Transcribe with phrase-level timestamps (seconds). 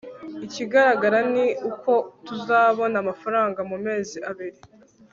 [0.45, 1.91] ikigaragara ni uko
[2.25, 4.59] tuzabona amafaranga mu mezi abiri